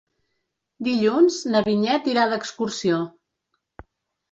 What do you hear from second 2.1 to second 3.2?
irà d'excursió.